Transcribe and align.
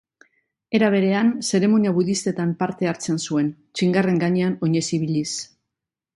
Era 0.77 0.87
berean, 0.95 1.29
zeremonia 1.51 1.91
budistetan 1.97 2.55
parte 2.63 2.91
hartzen 2.93 3.21
zuen, 3.27 3.53
txingarren 3.81 4.19
gainean 4.25 4.59
oinez 4.69 4.85
ibiliz. 5.01 5.29